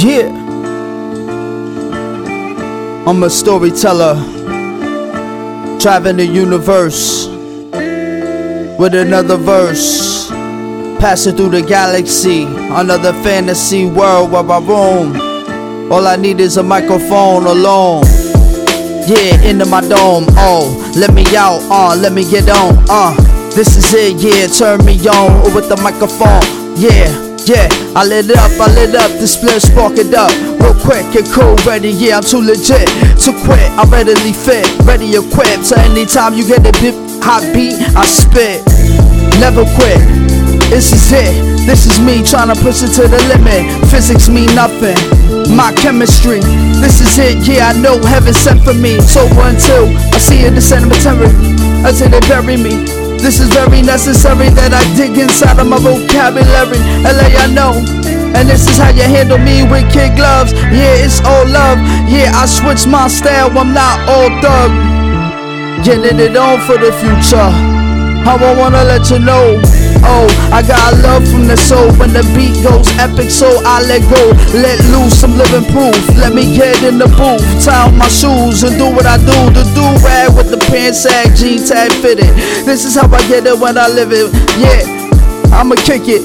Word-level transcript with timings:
Yeah. 0.00 0.28
I'm 3.04 3.20
a 3.24 3.28
storyteller, 3.28 4.14
driving 5.80 6.18
the 6.18 6.24
universe 6.24 7.26
with 8.78 8.94
another 8.94 9.36
verse. 9.36 10.28
Passing 11.00 11.36
through 11.36 11.50
the 11.50 11.62
galaxy, 11.62 12.44
another 12.44 13.12
fantasy 13.24 13.86
world 13.86 14.30
where 14.30 14.48
I 14.48 14.60
roam. 14.60 15.90
All 15.90 16.06
I 16.06 16.14
need 16.14 16.38
is 16.38 16.58
a 16.58 16.62
microphone 16.62 17.46
alone. 17.46 18.04
Yeah, 19.08 19.42
into 19.42 19.66
my 19.66 19.80
dome. 19.80 20.26
Oh, 20.36 20.92
let 20.96 21.12
me 21.12 21.24
out, 21.34 21.60
uh, 21.70 21.96
let 21.96 22.12
me 22.12 22.22
get 22.30 22.48
on, 22.48 22.84
uh. 22.88 23.16
This 23.56 23.76
is 23.76 23.92
it, 23.94 24.22
yeah, 24.22 24.46
turn 24.46 24.84
me 24.86 24.96
on 25.08 25.52
with 25.56 25.68
the 25.68 25.76
microphone. 25.76 26.42
Yeah. 26.76 27.27
Yeah, 27.48 27.64
I 27.96 28.04
lit 28.04 28.28
up, 28.36 28.52
I 28.60 28.68
lit 28.76 28.92
up, 28.92 29.08
the 29.16 29.24
split 29.24 29.62
spark 29.64 29.96
it 29.96 30.12
up. 30.12 30.28
Real 30.60 30.76
quick 30.84 31.08
and 31.16 31.24
cool, 31.32 31.56
ready, 31.64 31.88
yeah, 31.88 32.20
I'm 32.20 32.22
too 32.22 32.44
legit 32.44 32.84
to 33.24 33.32
quit. 33.48 33.64
I'm 33.72 33.88
readily 33.88 34.36
fit, 34.36 34.68
ready 34.84 35.16
equipped. 35.16 35.64
So 35.64 35.80
anytime 35.80 36.36
you 36.36 36.44
get 36.44 36.60
a 36.60 36.76
bit 36.76 36.92
hot 37.24 37.40
beat, 37.56 37.72
I 37.96 38.04
spit. 38.04 38.60
Never 39.40 39.64
quit. 39.80 39.96
This 40.68 40.92
is 40.92 41.08
it. 41.08 41.64
This 41.64 41.88
is 41.88 41.96
me 42.04 42.20
trying 42.20 42.52
to 42.52 42.58
push 42.60 42.84
it 42.84 42.92
to 43.00 43.08
the 43.08 43.16
limit. 43.32 43.64
Physics 43.88 44.28
mean 44.28 44.52
nothing. 44.52 45.00
My 45.56 45.72
chemistry. 45.72 46.44
This 46.84 47.00
is 47.00 47.16
it. 47.16 47.48
Yeah, 47.48 47.72
I 47.72 47.80
know 47.80 47.96
heaven 48.12 48.36
sent 48.36 48.60
for 48.60 48.76
me. 48.76 49.00
So 49.00 49.24
until 49.24 49.88
I 50.12 50.20
see 50.20 50.44
it, 50.44 50.52
the 50.52 50.60
cemetery, 50.60 51.32
until 51.80 52.12
they 52.12 52.20
bury 52.28 52.60
me. 52.60 53.07
This 53.18 53.40
is 53.40 53.48
very 53.50 53.82
necessary 53.82 54.48
that 54.54 54.72
I 54.72 54.82
dig 54.96 55.18
inside 55.18 55.58
of 55.58 55.66
my 55.66 55.78
vocabulary. 55.78 56.80
LA, 57.04 57.28
I 57.34 57.46
know. 57.52 57.82
And 58.34 58.48
this 58.48 58.68
is 58.68 58.78
how 58.78 58.90
you 58.90 59.02
handle 59.02 59.38
me 59.38 59.66
with 59.66 59.90
kid 59.92 60.16
gloves. 60.16 60.52
Yeah, 60.70 61.04
it's 61.04 61.20
all 61.26 61.44
love. 61.46 61.78
Yeah, 62.08 62.32
I 62.34 62.46
switch 62.46 62.86
my 62.86 63.08
style. 63.08 63.50
I'm 63.58 63.74
not 63.74 63.98
all 64.08 64.30
thug. 64.40 64.70
Getting 65.84 66.18
it 66.20 66.36
on 66.36 66.60
for 66.62 66.78
the 66.78 66.92
future. 67.02 67.50
How 68.24 68.36
I 68.36 68.54
wanna 68.56 68.84
let 68.84 69.10
you 69.10 69.18
know. 69.18 69.60
Oh, 70.08 70.24
I 70.50 70.64
got 70.64 70.96
love 71.04 71.28
from 71.28 71.46
the 71.46 71.56
soul 71.56 71.92
when 72.00 72.16
the 72.16 72.24
beat 72.32 72.56
goes 72.64 72.88
epic, 72.96 73.28
so 73.28 73.46
I 73.64 73.84
let 73.84 74.00
go. 74.08 74.32
Let 74.56 74.80
loose 74.88 75.20
some 75.20 75.36
living 75.36 75.68
proof. 75.68 76.00
Let 76.16 76.32
me 76.32 76.56
get 76.56 76.82
in 76.82 76.96
the 76.96 77.12
booth, 77.12 77.44
tie 77.60 77.86
on 77.86 77.98
my 78.00 78.08
shoes, 78.08 78.64
and 78.64 78.80
do 78.80 78.88
what 78.88 79.04
I 79.04 79.20
do. 79.20 79.38
The 79.52 79.68
do 79.76 79.84
rag 80.00 80.32
with 80.32 80.48
the 80.48 80.56
pants 80.72 81.04
sag, 81.04 81.36
G 81.36 81.60
tag 81.60 81.92
fitted. 82.00 82.32
This 82.64 82.84
is 82.84 82.96
how 82.96 83.06
I 83.12 83.20
get 83.28 83.44
it 83.44 83.58
when 83.60 83.76
I 83.76 83.88
live 83.88 84.08
it. 84.10 84.32
Yeah, 84.56 84.88
I'ma 85.52 85.76
kick 85.76 86.08
it 86.08 86.24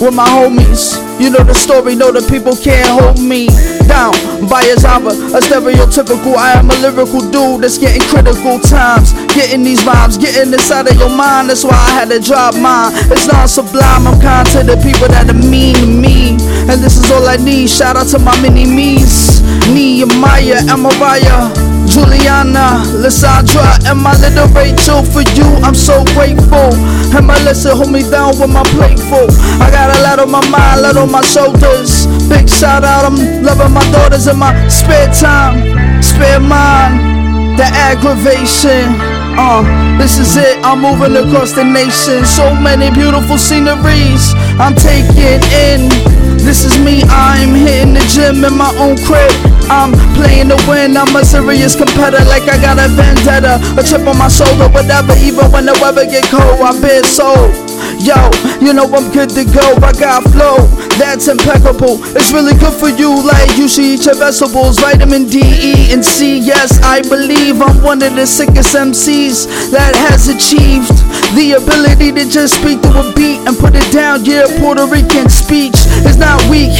with 0.00 0.14
my 0.14 0.26
homies. 0.26 0.96
You 1.20 1.28
know 1.28 1.44
the 1.44 1.54
story, 1.54 1.94
know 1.94 2.10
the 2.10 2.24
people 2.32 2.56
can't 2.56 2.88
hold 2.88 3.20
me 3.20 3.48
down 3.88 4.12
by 4.48 4.62
a 4.68 4.76
genre, 4.78 5.10
a 5.10 5.40
stereotypical. 5.40 6.36
I 6.36 6.52
am 6.60 6.70
a 6.70 6.76
lyrical 6.78 7.24
dude 7.32 7.64
that's 7.64 7.78
getting 7.78 8.02
critical 8.12 8.60
times, 8.60 9.12
getting 9.34 9.64
these 9.64 9.80
vibes, 9.80 10.20
getting 10.20 10.52
inside 10.52 10.86
of 10.86 10.96
your 10.96 11.10
mind. 11.10 11.48
That's 11.48 11.64
why 11.64 11.74
I 11.74 11.90
had 11.96 12.08
to 12.10 12.20
drop 12.20 12.54
mine. 12.54 12.92
It's 13.10 13.26
not 13.26 13.48
sublime, 13.48 14.06
I'm 14.06 14.20
kind 14.20 14.46
to 14.52 14.62
the 14.62 14.76
people 14.84 15.08
that 15.08 15.26
are 15.28 15.42
mean 15.50 15.74
to 15.74 15.86
me, 15.86 16.36
and 16.68 16.78
this 16.84 16.96
is 17.00 17.10
all 17.10 17.26
I 17.26 17.36
need. 17.36 17.68
Shout 17.68 17.96
out 17.96 18.06
to 18.08 18.18
my 18.18 18.36
mini 18.40 18.64
me's, 18.64 19.40
Nehemiah, 19.72 20.62
Amariah. 20.68 21.67
Juliana, 21.88 22.84
Lissandra, 23.02 23.80
and 23.88 24.00
my 24.00 24.14
little 24.20 24.48
Rachel. 24.54 25.02
For 25.02 25.22
you, 25.34 25.48
I'm 25.64 25.74
so 25.74 26.04
grateful. 26.14 26.70
And 27.16 27.26
my 27.26 27.38
listen, 27.42 27.76
hold 27.76 27.90
me 27.90 28.02
down 28.08 28.38
with 28.38 28.50
my 28.50 28.62
plate 28.76 29.00
full. 29.00 29.28
I 29.60 29.70
got 29.70 29.96
a 29.96 30.02
lot 30.02 30.18
on 30.18 30.30
my 30.30 30.44
mind, 30.48 30.80
a 30.80 30.82
lot 30.82 30.96
on 30.96 31.10
my 31.10 31.22
shoulders. 31.22 32.06
Big 32.28 32.48
shout 32.48 32.84
out, 32.84 33.04
I'm 33.04 33.42
loving 33.42 33.72
my 33.72 33.84
daughters 33.90 34.26
in 34.26 34.38
my 34.38 34.52
spare 34.68 35.12
time, 35.12 36.02
spare 36.02 36.40
mind. 36.40 37.18
The 37.58 37.64
aggravation. 37.64 39.17
Uh, 39.38 39.62
this 39.98 40.18
is 40.18 40.34
it, 40.34 40.58
I'm 40.66 40.82
moving 40.82 41.14
across 41.14 41.52
the 41.52 41.62
nation. 41.62 42.26
So 42.26 42.50
many 42.58 42.90
beautiful 42.90 43.38
sceneries 43.38 44.34
I'm 44.58 44.74
taking 44.74 45.38
in. 45.54 45.86
This 46.42 46.66
is 46.66 46.74
me, 46.82 47.06
I'm 47.06 47.54
hitting 47.54 47.94
the 47.94 48.02
gym 48.10 48.42
in 48.42 48.58
my 48.58 48.74
own 48.82 48.98
crib. 49.06 49.30
I'm 49.70 49.94
playing 50.18 50.50
to 50.50 50.58
win, 50.66 50.96
I'm 50.96 51.14
a 51.14 51.22
serious 51.22 51.76
competitor 51.78 52.24
like 52.26 52.50
I 52.50 52.58
got 52.58 52.82
a 52.82 52.90
vendetta. 52.90 53.62
A 53.78 53.82
chip 53.86 54.02
on 54.10 54.18
my 54.18 54.26
shoulder, 54.26 54.66
whatever, 54.74 55.14
even 55.22 55.46
when 55.54 55.70
the 55.70 55.78
weather 55.78 56.02
get 56.02 56.26
cold, 56.34 56.58
I'm 56.58 56.82
been 56.82 57.06
so. 57.06 57.46
Yo, 58.02 58.18
you 58.58 58.74
know 58.74 58.90
I'm 58.90 59.06
good 59.14 59.30
to 59.38 59.46
go, 59.54 59.74
I 59.86 59.94
got 59.94 60.26
flow, 60.34 60.66
that's 60.98 61.28
impeccable. 61.30 62.02
It's 62.18 62.34
really 62.34 62.58
good 62.58 62.74
for 62.74 62.90
you, 62.90 63.10
like 63.22 63.54
you 63.54 63.68
should 63.68 63.86
eat 63.86 64.06
your 64.06 64.18
vegetables. 64.18 64.78
Vitamin 64.82 65.30
D, 65.30 65.42
E, 65.42 65.77
and 65.90 66.04
C. 66.04 66.38
yes, 66.38 66.80
I 66.82 67.00
believe 67.02 67.62
I'm 67.62 67.82
one 67.82 68.02
of 68.02 68.14
the 68.14 68.26
sickest 68.26 68.74
MCs 68.74 69.70
that 69.70 69.96
has 69.96 70.28
achieved 70.28 70.92
the 71.32 71.56
ability 71.56 72.12
to 72.12 72.28
just 72.28 72.60
speak 72.60 72.82
to 72.82 72.90
a 72.92 73.12
beat 73.14 73.40
and 73.48 73.56
put 73.56 73.74
it 73.74 73.88
down. 73.92 74.24
Yeah, 74.24 74.46
Puerto 74.60 74.86
Rican 74.86 75.28
speech 75.28 75.76
is 76.04 76.16
not 76.16 76.36
weak. 76.50 76.76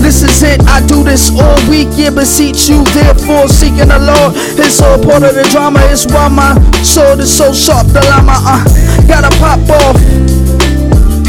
This 0.00 0.22
is 0.22 0.42
it, 0.42 0.62
I 0.64 0.80
do 0.86 1.04
this 1.04 1.30
all 1.30 1.60
week. 1.68 1.88
Yeah, 1.92 2.10
beseech 2.10 2.68
you, 2.68 2.84
therefore 2.96 3.48
seeking 3.48 3.92
the 3.92 4.00
Lord. 4.00 4.32
It's 4.56 4.80
all 4.80 4.96
part 4.96 5.22
of 5.22 5.34
the 5.34 5.44
drama. 5.50 5.80
It's 5.92 6.06
why 6.06 6.28
my 6.28 6.56
sword 6.82 7.20
is 7.20 7.34
so 7.34 7.52
sharp. 7.52 7.88
The 7.88 8.00
llama, 8.00 8.40
uh, 8.40 8.64
gotta 9.06 9.30
pop 9.36 9.60
off. 9.68 9.98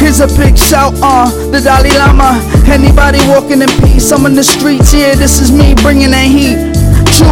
Here's 0.00 0.20
a 0.20 0.28
big 0.40 0.56
shout, 0.56 0.94
uh, 1.02 1.28
the 1.52 1.60
Dalai 1.60 1.92
Lama. 1.92 2.40
Anybody 2.66 3.20
walking 3.28 3.60
in 3.60 3.68
peace, 3.84 4.10
I'm 4.10 4.24
in 4.24 4.34
the 4.34 4.42
streets, 4.42 4.94
yeah, 4.94 5.14
this 5.14 5.40
is 5.40 5.52
me 5.52 5.74
bringing 5.74 6.10
that 6.12 6.24
heat. 6.24 6.49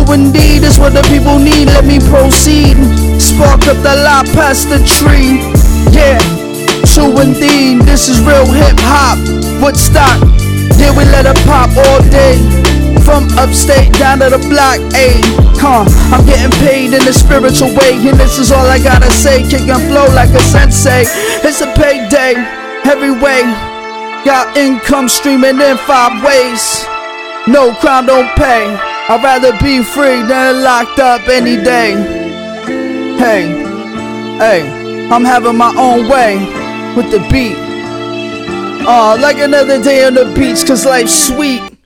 Indeed, 0.09 0.65
is 0.65 0.79
what 0.79 0.95
the 0.95 1.03
people 1.13 1.39
need, 1.39 1.67
let 1.67 1.85
me 1.85 2.01
proceed. 2.01 2.77
Spark 3.21 3.69
up 3.69 3.77
the 3.85 3.95
lot 4.03 4.25
past 4.33 4.69
the 4.73 4.81
tree, 4.81 5.37
yeah. 5.93 6.19
True 6.89 7.13
indeed, 7.21 7.83
this 7.85 8.09
is 8.09 8.19
real 8.25 8.47
hip 8.49 8.75
hop. 8.81 9.21
Woodstock, 9.63 10.17
yeah, 10.81 10.97
we 10.97 11.05
let 11.13 11.27
it 11.27 11.37
pop 11.45 11.71
all 11.77 12.01
day. 12.09 12.41
From 13.05 13.29
upstate 13.39 13.93
down 13.95 14.21
to 14.21 14.31
the 14.31 14.43
block, 14.49 14.81
ayy, 14.97 15.21
huh? 15.61 15.85
I'm 16.13 16.25
getting 16.27 16.53
paid 16.61 16.93
in 16.93 17.07
a 17.07 17.13
spiritual 17.13 17.69
way, 17.77 17.95
and 18.09 18.19
this 18.19 18.39
is 18.39 18.51
all 18.51 18.67
I 18.67 18.79
gotta 18.79 19.11
say. 19.11 19.45
Kick 19.49 19.69
and 19.69 19.83
flow 19.93 20.09
like 20.15 20.31
a 20.31 20.41
sensei. 20.41 21.05
It's 21.45 21.61
a 21.61 21.69
payday, 21.77 22.35
every 22.85 23.13
way. 23.13 23.45
Got 24.25 24.57
income 24.57 25.09
streaming 25.09 25.61
in 25.61 25.77
five 25.85 26.25
ways. 26.25 26.85
No 27.47 27.73
crime, 27.75 28.07
don't 28.07 28.29
pay. 28.37 28.98
I'd 29.11 29.23
rather 29.25 29.53
be 29.53 29.83
free 29.83 30.21
than 30.21 30.63
locked 30.63 30.99
up 30.99 31.27
any 31.29 31.57
day. 31.57 31.93
Hey, 33.17 33.49
hey, 34.37 35.09
I'm 35.11 35.25
having 35.25 35.57
my 35.57 35.75
own 35.79 36.11
way 36.11 36.37
with 36.95 37.11
the 37.11 37.19
beat. 37.33 37.57
Uh, 38.87 39.17
like 39.19 39.39
another 39.39 39.83
day 39.83 40.05
on 40.05 40.13
the 40.13 40.27
beach, 40.35 40.67
cause 40.67 40.85
life's 40.85 41.27
sweet. 41.27 41.78